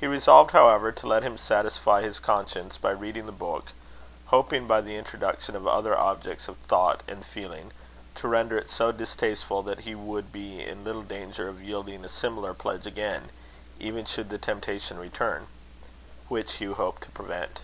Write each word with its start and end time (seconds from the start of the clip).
He 0.00 0.08
resolved, 0.08 0.50
however, 0.50 0.90
to 0.90 1.06
let 1.06 1.22
him 1.22 1.38
satisfy 1.38 2.02
his 2.02 2.18
conscience 2.18 2.78
by 2.78 2.90
reading 2.90 3.26
the 3.26 3.30
book; 3.30 3.70
hoping, 4.24 4.66
by 4.66 4.80
the 4.80 4.96
introduction 4.96 5.54
of 5.54 5.68
other 5.68 5.96
objects 5.96 6.48
of 6.48 6.56
thought 6.66 7.04
and 7.06 7.24
feeling, 7.24 7.70
to 8.16 8.26
render 8.26 8.58
it 8.58 8.68
so 8.68 8.90
distasteful, 8.90 9.62
that 9.62 9.82
he 9.82 9.94
would 9.94 10.32
be 10.32 10.66
in 10.66 10.82
little 10.82 11.02
danger 11.04 11.48
of 11.48 11.62
yielding 11.62 12.04
a 12.04 12.08
similar 12.08 12.54
pledge 12.54 12.86
again, 12.88 13.30
even 13.78 14.04
should 14.04 14.30
the 14.30 14.38
temptation 14.38 14.98
return, 14.98 15.46
which 16.26 16.54
Hugh 16.54 16.74
hoped 16.74 17.02
to 17.02 17.10
prevent. 17.12 17.60